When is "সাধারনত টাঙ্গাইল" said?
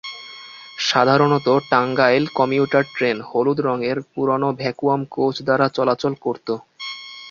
0.77-2.23